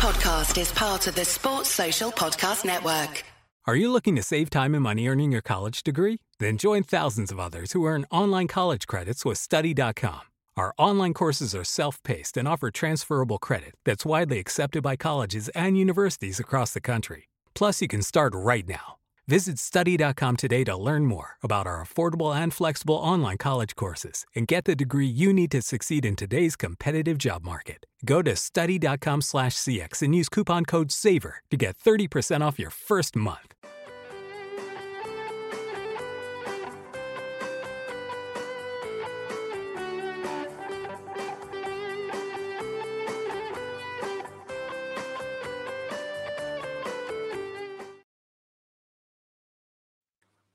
[0.00, 3.22] podcast is part of the Sports Social Podcast Network.
[3.66, 6.22] Are you looking to save time and money earning your college degree?
[6.38, 10.22] Then join thousands of others who earn online college credits with Study.com.
[10.56, 15.50] Our online courses are self paced and offer transferable credit that's widely accepted by colleges
[15.54, 17.28] and universities across the country.
[17.54, 18.99] Plus, you can start right now.
[19.30, 24.48] Visit study.com today to learn more about our affordable and flexible online college courses and
[24.48, 27.86] get the degree you need to succeed in today's competitive job market.
[28.04, 33.54] Go to study.com/cx and use coupon code SAVER to get 30% off your first month.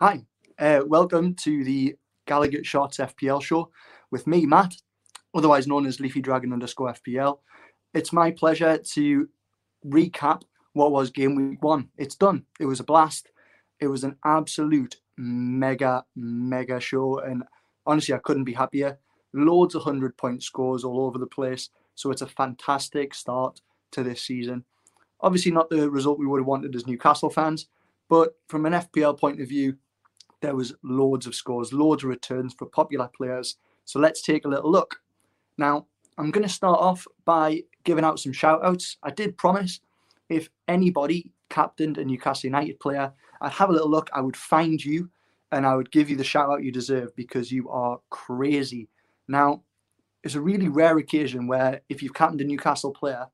[0.00, 0.24] Hi,
[0.60, 1.96] uh, welcome to the
[2.28, 3.72] Gallagher Shots FPL show
[4.12, 4.76] with me, Matt,
[5.34, 7.40] otherwise known as Leafy Dragon underscore FPL.
[7.94, 9.28] It's my pleasure to
[9.84, 10.42] recap
[10.74, 11.88] what was game week one.
[11.96, 12.44] It's done.
[12.60, 13.30] It was a blast.
[13.80, 17.18] It was an absolute mega, mega show.
[17.18, 17.42] And
[17.84, 19.00] honestly, I couldn't be happier.
[19.32, 21.70] Loads of 100 point scores all over the place.
[21.96, 24.62] So it's a fantastic start to this season.
[25.22, 27.66] Obviously, not the result we would have wanted as Newcastle fans,
[28.08, 29.76] but from an FPL point of view,
[30.40, 33.56] there was loads of scores, loads of returns for popular players.
[33.84, 35.00] So let's take a little look.
[35.56, 35.86] Now,
[36.16, 38.96] I'm going to start off by giving out some shout outs.
[39.02, 39.80] I did promise
[40.28, 44.84] if anybody captained a Newcastle United player, I'd have a little look, I would find
[44.84, 45.08] you
[45.52, 48.88] and I would give you the shout out you deserve because you are crazy.
[49.28, 49.62] Now,
[50.24, 53.26] it's a really rare occasion where if you've captained a Newcastle player,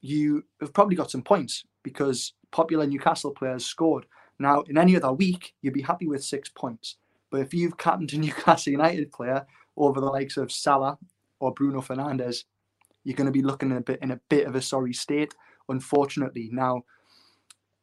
[0.00, 4.06] you have probably got some points because popular Newcastle players scored.
[4.38, 6.96] Now, in any other week, you'd be happy with six points.
[7.30, 10.98] But if you've captained a Newcastle United player over the likes of Salah
[11.40, 12.44] or Bruno Fernandes,
[13.04, 15.34] you're going to be looking in a bit in a bit of a sorry state,
[15.68, 16.50] unfortunately.
[16.52, 16.84] Now,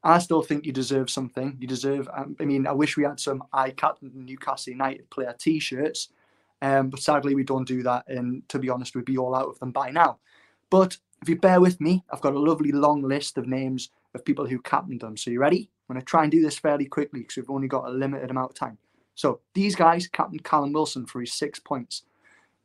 [0.04, 1.58] I still think you deserve something.
[1.60, 2.08] You deserve.
[2.16, 6.10] Um, I mean, I wish we had some I captain Newcastle United player T-shirts,
[6.62, 8.08] um, but sadly we don't do that.
[8.08, 10.20] And to be honest, we'd be all out of them by now.
[10.70, 14.26] But if you bear with me, I've got a lovely long list of names of
[14.26, 15.18] people who captained them.
[15.18, 15.70] So you ready?
[15.90, 18.32] I'm going to try and do this fairly quickly because we've only got a limited
[18.32, 18.78] amount of time.
[19.14, 22.04] So these guys captained Callum Wilson for his six points.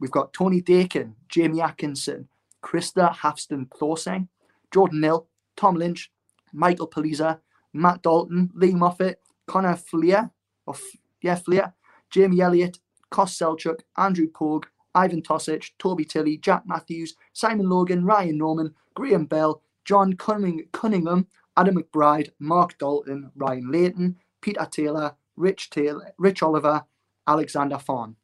[0.01, 2.29] We've got Tony Dakin, Jamie Atkinson,
[2.63, 4.29] Krista Hafston Thorseng,
[4.73, 6.11] Jordan Nill, Tom Lynch,
[6.53, 7.39] Michael Paliza,
[7.73, 10.31] Matt Dalton, Lee Moffat, Connor Fleer,
[10.67, 10.83] or F-
[11.23, 11.73] yeah, Fleer,
[12.11, 12.79] Jamie Elliott,
[13.11, 19.27] Kos Selchuk, Andrew Pogue, Ivan Tosic, Toby Tilley, Jack Matthews, Simon Logan, Ryan Norman, Graham
[19.27, 26.43] Bell, John Cunning- Cunningham, Adam McBride, Mark Dalton, Ryan Layton, Peter Taylor, Rich Taylor, Rich
[26.43, 26.85] Oliver,
[27.27, 28.17] Alexander Fawn.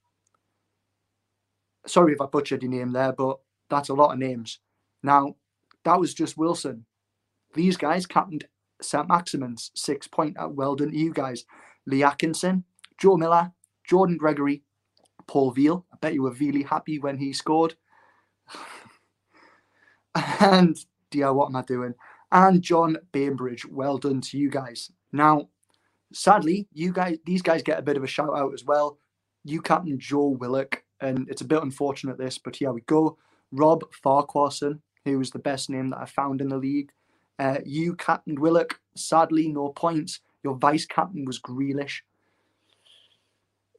[1.87, 3.39] Sorry if I butchered your name there, but
[3.71, 4.59] that's a lot of names.
[5.03, 5.37] Now,
[5.85, 6.85] that was just Wilson.
[7.55, 8.47] These guys captained
[8.83, 9.09] St.
[9.09, 10.55] Maximin's six point out.
[10.55, 11.45] Well done to you guys.
[11.87, 12.65] Lee Atkinson,
[12.99, 13.53] Joe Miller,
[13.89, 14.63] Jordan Gregory,
[15.27, 15.87] Paul Veal.
[15.93, 17.77] I bet you were really happy when he scored.
[20.41, 20.77] and
[21.11, 21.95] dear, what am I doing?
[22.33, 23.67] And John Bainbridge.
[23.67, 24.91] Well done to you guys.
[25.13, 25.49] Now,
[26.13, 28.99] sadly, you guys, these guys get a bit of a shout out as well.
[29.45, 33.17] You captain Joe Willock, and it's a bit unfortunate this, but here we go.
[33.53, 36.91] Rob Farquharson, who was the best name that I found in the league.
[37.39, 38.81] Uh, you captained Willock.
[38.97, 40.21] Sadly, no points.
[40.43, 42.01] Your vice captain was Grealish.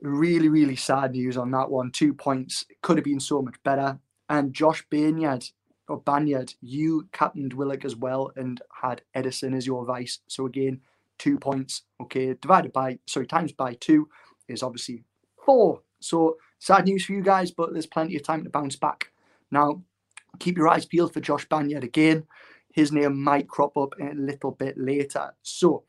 [0.01, 1.91] Really, really sad news on that one.
[1.91, 2.65] Two points.
[2.81, 3.99] Could have been so much better.
[4.29, 5.49] And Josh Banyard,
[5.87, 10.19] or Banyard, you captained Willock as well and had Edison as your vice.
[10.27, 10.81] So again,
[11.17, 11.83] two points.
[12.01, 14.09] Okay, divided by sorry, times by two
[14.47, 15.03] is obviously
[15.45, 15.81] four.
[15.99, 19.11] So sad news for you guys, but there's plenty of time to bounce back.
[19.51, 19.81] Now,
[20.39, 22.25] keep your eyes peeled for Josh Banyard again.
[22.71, 25.33] His name might crop up a little bit later.
[25.41, 25.83] So,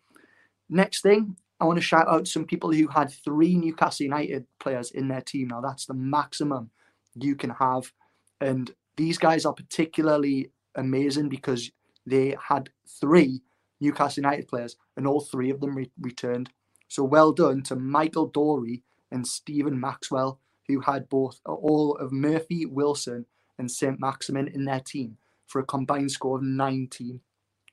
[0.70, 4.92] next thing, I want to shout out some people who had three Newcastle United players
[4.92, 5.48] in their team.
[5.48, 6.70] Now, that's the maximum
[7.14, 7.92] you can have.
[8.40, 11.70] And these guys are particularly amazing because
[12.06, 12.70] they had
[13.00, 13.42] three
[13.80, 16.50] Newcastle United players and all three of them re- returned.
[16.88, 22.64] So, well done to Michael Dory and Stephen Maxwell, who had both all of Murphy,
[22.66, 23.26] Wilson,
[23.58, 24.00] and St.
[24.00, 27.20] Maximin in their team for a combined score of 19,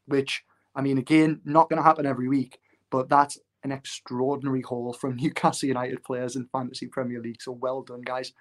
[0.05, 0.43] which,
[0.75, 2.59] I mean, again, not going to happen every week,
[2.89, 7.41] but that's an extraordinary haul from Newcastle United players in Fantasy Premier League.
[7.41, 8.33] So well done, guys.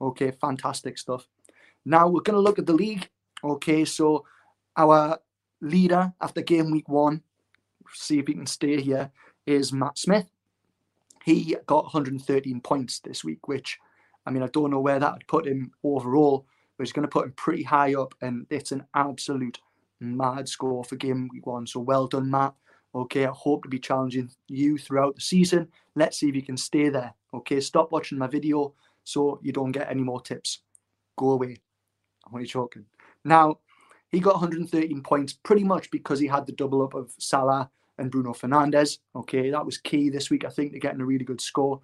[0.00, 1.26] Okay, fantastic stuff.
[1.86, 3.08] Now we're going to look at the league.
[3.44, 4.24] Okay, so
[4.76, 5.18] our
[5.60, 7.22] leader after game week one,
[7.94, 9.10] see if he can stay here,
[9.46, 10.26] is Matt Smith.
[11.24, 13.78] He got 113 points this week, which,
[14.26, 16.44] I mean, I don't know where that would put him overall,
[16.76, 19.58] but it's going to put him pretty high up, and it's an absolute
[20.00, 21.66] mad score for game week one.
[21.66, 22.54] So well done, Matt.
[22.94, 25.68] Okay, I hope to be challenging you throughout the season.
[25.94, 27.14] Let's see if you can stay there.
[27.32, 28.74] Okay, stop watching my video
[29.04, 30.60] so you don't get any more tips.
[31.16, 31.58] Go away.
[32.26, 32.84] I'm only joking.
[33.24, 33.58] Now,
[34.10, 38.10] he got 113 points pretty much because he had the double up of Salah and
[38.10, 38.98] Bruno Fernandes.
[39.14, 41.80] Okay, that was key this week, I think, to getting a really good score.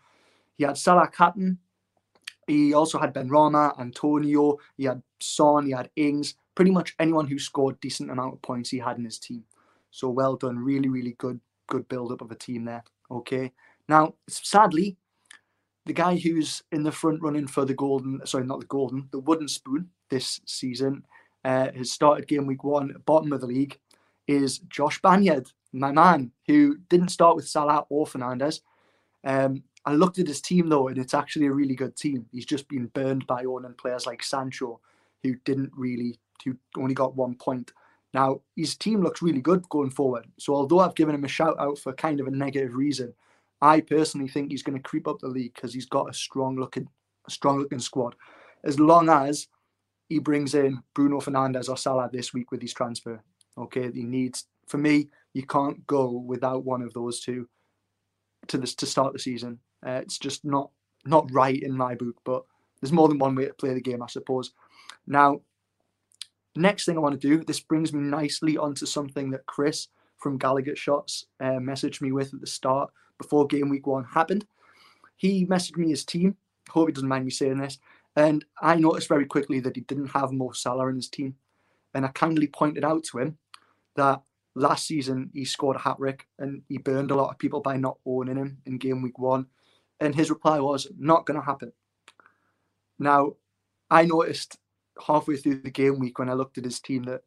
[0.56, 1.59] He had Salah Captain.
[2.47, 6.35] He also had Benrahma, Antonio, he had Son, he had Ings.
[6.55, 9.44] Pretty much anyone who scored decent amount of points he had in his team.
[9.91, 10.59] So well done.
[10.59, 12.85] Really, really good, good build up of a team there.
[13.11, 13.53] Okay.
[13.89, 14.97] Now, sadly,
[15.87, 19.19] the guy who's in the front running for the golden, sorry, not the golden, the
[19.19, 21.05] wooden spoon this season
[21.44, 23.79] uh, has started game week one, bottom of the league,
[24.29, 28.61] is Josh Banyard, my man, who didn't start with Salah or Fernandes.
[29.25, 32.26] Um, I looked at his team though, and it's actually a really good team.
[32.31, 34.81] He's just been burned by owning players like Sancho,
[35.23, 37.73] who didn't really, who only got one point.
[38.14, 40.26] Now his team looks really good going forward.
[40.38, 43.14] So although I've given him a shout out for kind of a negative reason,
[43.62, 46.56] I personally think he's going to creep up the league because he's got a strong
[46.56, 46.88] looking,
[47.26, 48.17] a strong looking squad.
[48.64, 49.47] As long as
[50.09, 53.23] he brings in Bruno Fernandes or Salah this week with his transfer.
[53.56, 54.47] Okay, he needs.
[54.67, 57.49] For me, you can't go without one of those two
[58.49, 59.59] to this to start the season.
[59.87, 60.70] Uh, it's just not
[61.05, 62.17] not right in my book.
[62.25, 62.43] But
[62.81, 64.53] there's more than one way to play the game, I suppose.
[65.06, 65.41] Now,
[66.56, 67.44] next thing I want to do.
[67.44, 69.88] This brings me nicely onto something that Chris
[70.19, 72.91] from Gallagher Shots uh, messaged me with at the start
[73.22, 74.46] before game week one happened.
[75.16, 76.36] He messaged me his team.
[76.69, 77.78] Hope he doesn't mind me saying this.
[78.16, 81.36] And I noticed very quickly that he didn't have Mo Salah in his team.
[81.94, 83.38] And I kindly pointed out to him
[83.96, 84.22] that
[84.54, 87.76] last season he scored a hat trick and he burned a lot of people by
[87.76, 89.46] not owning him in game week one.
[90.00, 91.72] And his reply was, not going to happen.
[92.98, 93.34] Now,
[93.90, 94.58] I noticed
[95.06, 97.22] halfway through the game week when I looked at his team that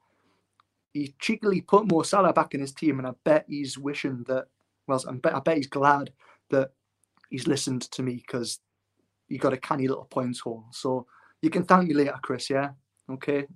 [0.93, 2.99] he cheekily put Mo Salah back in his team.
[2.99, 4.47] And I bet he's wishing that,
[4.87, 6.11] well, I bet, he's glad
[6.49, 6.71] that
[7.29, 8.59] he's listened to me because
[9.27, 10.65] you got a canny little points haul.
[10.71, 11.07] So
[11.41, 12.49] you can thank me later, Chris.
[12.49, 12.69] Yeah.
[13.09, 13.47] Okay.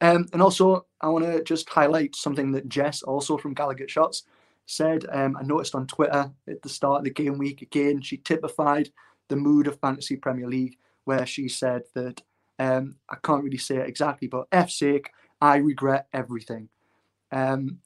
[0.00, 4.24] Um, and also, I want to just highlight something that Jess, also from Gallagher Shots,
[4.66, 5.06] said.
[5.10, 8.90] Um, I noticed on Twitter at the start of the game week again, she typified
[9.28, 12.22] the mood of Fantasy Premier League, where she said that
[12.58, 15.10] um, I can't really say it exactly, but F sake,
[15.40, 16.68] I regret everything.
[17.32, 17.78] Um,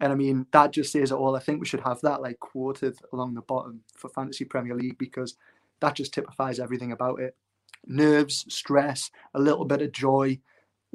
[0.00, 1.36] and I mean, that just says it all.
[1.36, 4.98] I think we should have that like quoted along the bottom for Fantasy Premier League
[4.98, 5.36] because
[5.80, 7.34] that just typifies everything about it
[7.86, 10.38] nerves, stress, a little bit of joy,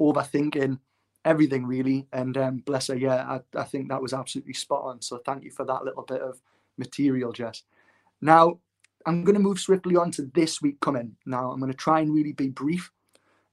[0.00, 0.78] overthinking,
[1.24, 2.06] everything really.
[2.12, 5.00] And um, bless her, yeah, I, I think that was absolutely spot on.
[5.00, 6.40] So thank you for that little bit of
[6.78, 7.62] material, Jess.
[8.20, 8.58] Now,
[9.06, 11.16] I'm going to move swiftly on to this week coming.
[11.26, 12.90] Now, I'm going to try and really be brief.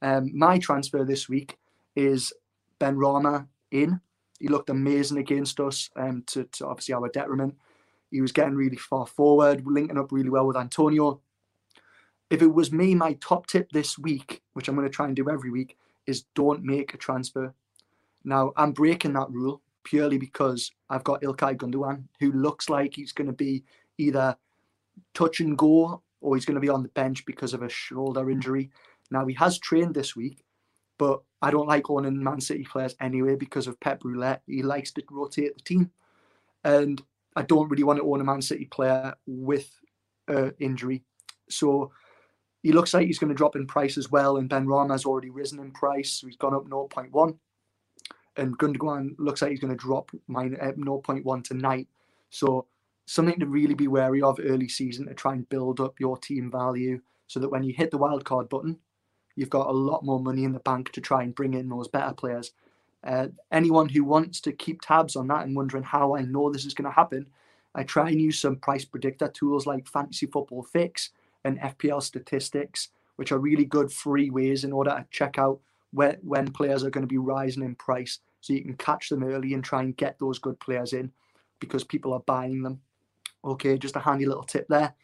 [0.02, 1.58] Um, my transfer this week
[1.96, 2.32] is
[2.78, 4.00] Ben Benrahma in.
[4.40, 7.56] He looked amazing against us, um, to, to obviously our detriment.
[8.10, 11.22] He was getting really far forward, linking up really well with Antonio.
[12.30, 15.16] If it was me, my top tip this week, which I'm going to try and
[15.16, 15.78] do every week,
[16.08, 17.54] is don't make a transfer.
[18.24, 23.12] Now, I'm breaking that rule purely because I've got Ilkay Gundogan, who looks like he's
[23.12, 23.64] going to be
[23.98, 24.36] either
[25.14, 28.30] touch and go or he's going to be on the bench because of a shoulder
[28.30, 28.70] injury.
[29.12, 30.44] Now, he has trained this week,
[31.00, 34.44] but I don't like owning Man City players anyway because of Pep Roulette.
[34.46, 35.90] He likes to rotate the team.
[36.64, 37.02] And
[37.36, 39.72] I don't really want to own a Man City player with
[40.28, 41.04] uh, injury.
[41.50, 41.92] So
[42.62, 44.38] he looks like he's going to drop in price as well.
[44.38, 46.12] And Benrahma has already risen in price.
[46.12, 47.38] So he's gone up 0.1.
[48.36, 51.88] And Gundogan looks like he's going to drop at 0.1 tonight.
[52.30, 52.68] So
[53.06, 56.52] something to really be wary of early season to try and build up your team
[56.52, 58.78] value so that when you hit the wildcard button,
[59.40, 61.88] you've got a lot more money in the bank to try and bring in those
[61.88, 62.52] better players.
[63.06, 66.66] Uh, anyone who wants to keep tabs on that and wondering how I know this
[66.66, 67.26] is going to happen,
[67.74, 71.12] I try and use some price predictor tools like Fantasy Football Fix
[71.46, 76.18] and FPL Statistics, which are really good free ways in order to check out where,
[76.22, 78.20] when players are going to be rising in price.
[78.42, 81.14] So you can catch them early and try and get those good players in
[81.62, 82.82] because people are buying them.
[83.46, 84.96] Okay, just a handy little tip there.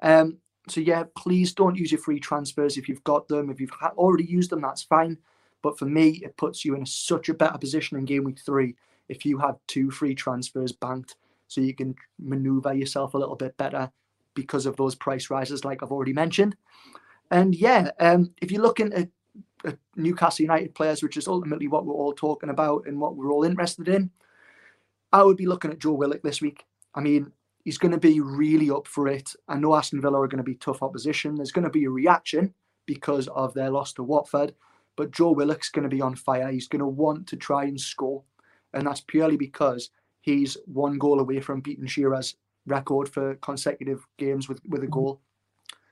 [0.00, 0.38] Um,
[0.68, 3.50] so yeah, please don't use your free transfers if you've got them.
[3.50, 5.18] If you've already used them, that's fine.
[5.62, 8.38] But for me, it puts you in a, such a better position in game week
[8.44, 8.76] three
[9.08, 11.16] if you have two free transfers banked,
[11.48, 13.90] so you can maneuver yourself a little bit better
[14.34, 16.56] because of those price rises, like I've already mentioned.
[17.30, 19.08] And yeah, um, if you're looking at,
[19.64, 23.30] at Newcastle United players, which is ultimately what we're all talking about and what we're
[23.30, 24.10] all interested in,
[25.12, 26.64] I would be looking at Joe Willock this week.
[26.94, 27.32] I mean,
[27.64, 29.34] he's going to be really up for it.
[29.48, 31.34] I know Aston Villa are going to be tough opposition.
[31.34, 32.54] There's going to be a reaction
[32.86, 34.54] because of their loss to Watford.
[34.96, 36.52] but Joe Willock's going to be on fire.
[36.52, 38.22] He's going to want to try and score,
[38.72, 39.90] and that's purely because
[40.20, 44.92] he's one goal away from beating Shearer's record for consecutive games with, with a mm-hmm.
[44.92, 45.20] goal.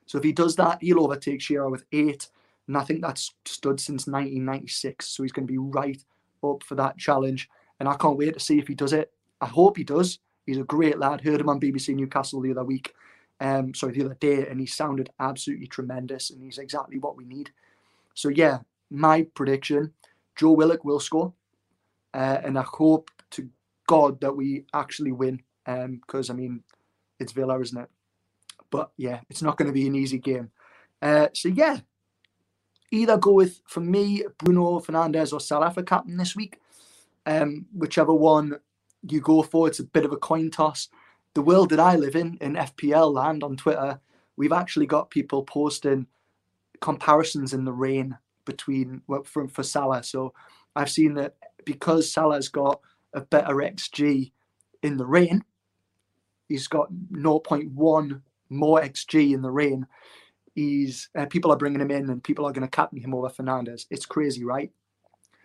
[0.06, 2.28] So if he does that, he'll overtake Shearer with eight,
[2.68, 5.08] and I think that's stood since 1996.
[5.08, 6.02] So he's going to be right
[6.44, 7.48] up for that challenge,
[7.80, 9.12] and I can't wait to see if he does it.
[9.40, 10.18] I hope he does.
[10.46, 11.20] He's a great lad.
[11.20, 12.94] Heard him on BBC Newcastle the other week,
[13.40, 17.24] um, sorry, the other day, and he sounded absolutely tremendous, and he's exactly what we
[17.24, 17.50] need.
[18.14, 18.58] So yeah,
[18.90, 19.92] my prediction:
[20.36, 21.32] Joe Willock will score,
[22.14, 23.48] uh, and I hope to
[23.86, 25.42] God that we actually win.
[25.64, 26.62] Because um, I mean,
[27.20, 27.88] it's Villa, isn't it?
[28.70, 30.50] But yeah, it's not going to be an easy game.
[31.00, 31.78] Uh, so yeah,
[32.90, 36.58] either go with for me Bruno Fernandes or Salah for captain this week.
[37.24, 38.58] Um, whichever one
[39.08, 40.88] you go for, it's a bit of a coin toss.
[41.34, 44.00] The world that I live in, in FPL land on Twitter,
[44.36, 46.06] we've actually got people posting
[46.80, 50.02] comparisons in the rain between for, for Salah.
[50.02, 50.34] So
[50.76, 52.80] I've seen that because Salah's got
[53.14, 54.32] a better XG
[54.82, 55.44] in the rain,
[56.48, 59.86] he's got 0.1 more XG in the rain.
[60.54, 63.30] He's uh, people are bringing him in, and people are going to captain him over
[63.30, 63.86] Fernandes.
[63.90, 64.70] It's crazy, right?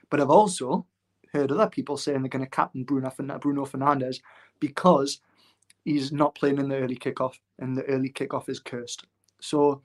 [0.10, 0.86] But I've also
[1.34, 4.22] heard other people saying they're going to captain Bruno Bruno Fernandes
[4.60, 5.20] because
[5.86, 9.06] he's not playing in the early kickoff, and the early kickoff is cursed.
[9.40, 9.82] So,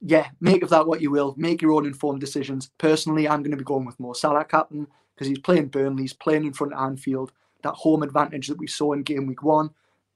[0.00, 1.34] yeah, make of that what you will.
[1.36, 2.70] Make your own informed decisions.
[2.78, 6.12] Personally, I'm going to be going with Mo Salah captain because he's playing Burnley, he's
[6.12, 7.32] playing in front of Anfield.
[7.62, 9.70] That home advantage that we saw in game week one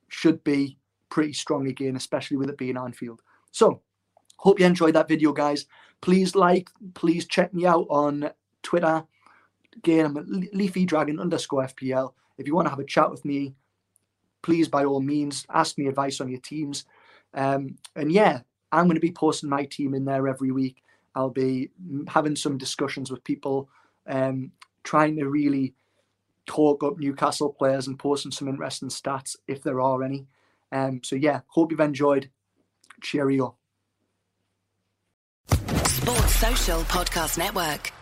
[0.08, 3.22] should be pretty strong again, especially with it being Anfield.
[3.50, 3.80] So,
[4.36, 5.66] hope you enjoyed that video, guys.
[6.02, 8.30] Please like, please check me out on
[8.62, 9.04] Twitter.
[9.76, 12.12] Again, I'm Leafy Dragon underscore FPL.
[12.38, 13.54] If you want to have a chat with me,
[14.42, 16.84] please by all means ask me advice on your teams.
[17.34, 20.82] Um, and yeah, I'm going to be posting my team in there every week.
[21.14, 21.70] I'll be
[22.08, 23.68] having some discussions with people,
[24.06, 24.52] um,
[24.82, 25.74] trying to really
[26.46, 30.26] talk up Newcastle players and posting some interesting stats if there are any.
[30.72, 32.30] Um, so yeah, hope you've enjoyed.
[33.02, 33.56] Cheerio.
[35.48, 37.92] Sports Social Podcast Network.